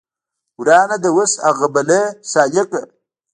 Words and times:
ورانه 0.59 0.97
ده 1.03 1.09
اوس 1.15 1.33
هغه 1.45 1.67
بلۍ 1.73 2.03
سالکه 2.31 2.81